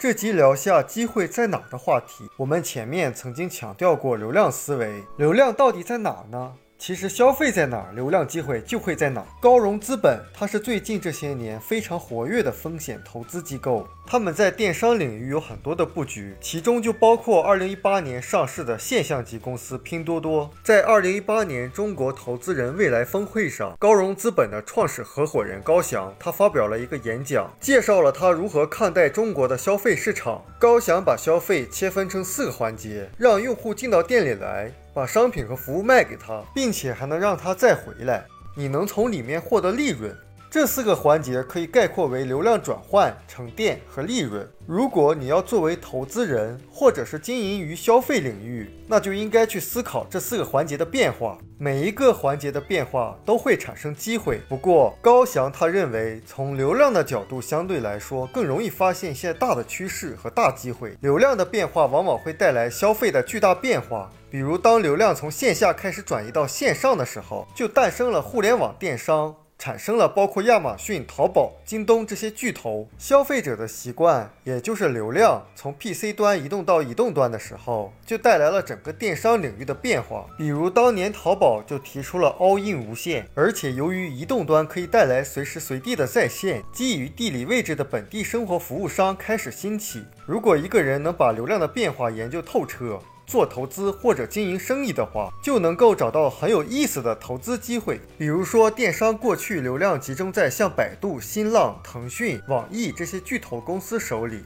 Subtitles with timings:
[0.00, 2.26] 这集聊下机会在哪的话题。
[2.38, 6.54] 我们前面曾经强调过流量思维，流量到底在哪呢？
[6.80, 9.26] 其实消费在哪儿，流量机会就会在哪儿。
[9.38, 20.50] 高融资本，它是最近这些年非常活跃的风险投资机构，他们在电商领域有很多的布局，其中就包括2018年上市的现象级公司拼多多。
[20.64, 30.42] 在2018年中国投资人未来峰会上，高融资本的创始合伙人高翔，他发表了一个演讲，介绍了他如何看待中国的消费市场。
[30.58, 34.72] 高翔把消费切分成四个环节，让用户进到店里来。
[34.92, 38.26] 把商品和服务卖给他，并且还能让他再回来，
[38.56, 40.16] 你能从里面获得利润。
[40.50, 44.44] 这四个环节可以概括为流量转换、沉淀和利润。
[44.66, 51.38] 如果你要作为投资人，或者是经营于消费领域，那就应该去思考这四个环节的变化。
[51.56, 54.40] 每一个环节的变化都会产生机会。
[54.48, 60.96] 不过高翔他认为，从流量的角度相对来说，更容易发现一些大的趋势和大机会。
[61.00, 64.10] 流量的变化往往会带来消费的巨大变化。
[64.28, 69.36] 比如，当流量从线下开始转移到线上的时候，就诞生了互联网电商。
[69.60, 80.24] 产生了包括亚马逊、淘宝、京东这些巨头消费者的习惯，也就是流量从 PC 端移动到移动端的时候，就带来了整个电商领域的变化。
[80.38, 90.02] 比如当年淘宝就提出了 All In 无线，而且由于移动端可以带来随时随地的在线，基于地理位置的本地生活服务商开始兴起。
[90.24, 92.98] 如果一个人能把流量的变化研究透彻，
[93.30, 98.00] 做投资或者经营生意的话，就能够找到很有意思的投资机会。
[98.18, 104.42] 比如说，电商过去流量集中在像百度、新浪、腾讯、网易这些巨头公司手里，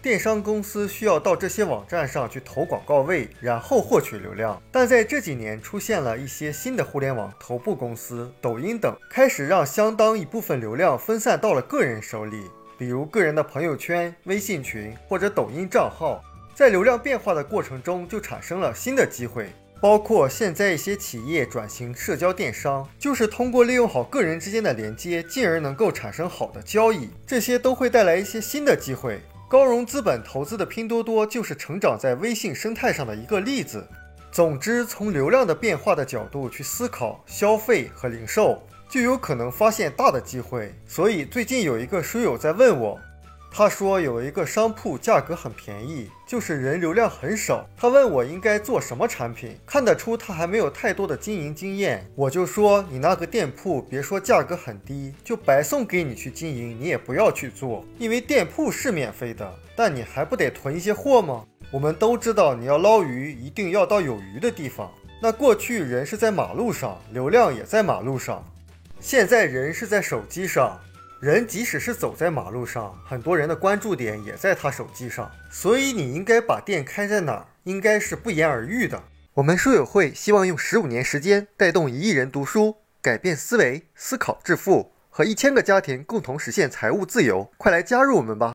[0.00, 4.62] 电商公司需要到这些网站上去投广告位，然后获取流量。
[4.70, 12.44] 但在这几年，出现了一些新的互联网头部公司，抖音等，开始让相当一部分流量分散到了个人手里，
[12.78, 16.22] 比如个人的朋友圈、微信群或者抖音账号。
[16.58, 29.20] 在流量变化的过程中，就产生了新的机会，包括现在一些企业转型社交电商，就是通过利用好个人之间的连接，进而能够产生好的交易，这些都会带来一些新的机会。
[29.48, 33.86] 高融资本投资的拼多多就是成长在微信生态上的一个例子。
[34.32, 40.74] 总之，从流量的变化的角度去思考消费和零售，就有可能发现大的机会。
[40.88, 43.00] 所以最近有一个书友在问我。
[43.50, 47.68] 他说有一个商铺价格很便宜，就是人流量很少。
[47.76, 52.08] 他问我应该做什么产品，看得出他还没有太多的经营经验。
[52.14, 61.44] 我就说你那个店铺别说价格很低，就白送给你去经营，你也不要去做，因为店铺是免费的，但你还不得囤一些货吗？
[61.72, 64.90] 我们都知道你要捞鱼，一定要到有鱼的地方。
[65.20, 68.44] 那过去人是在马路上，流量也在马路上，
[69.00, 70.78] 现在人是在手机上。
[71.20, 79.02] 人即使是走在马路上，很多人的关注点也在他手机上，所以你应该把店开在哪儿，应该是不言而喻的。
[79.34, 87.50] 我们书友会希望用十五年时间带动一亿人读书，改变思维，思考致富，和一千个家庭共同实现财务自由。
[87.56, 88.46] 快来加入我们吧！